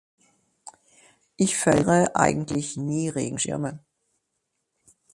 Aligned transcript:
Ich 1.37 1.55
feure 1.55 2.15
eigentlich 2.15 2.75
nie 2.75 3.07
Regenschirme. 3.09 3.83